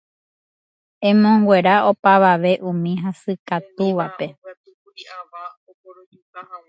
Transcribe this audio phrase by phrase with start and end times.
[1.09, 4.27] emonguera opavave umi hasykatúvape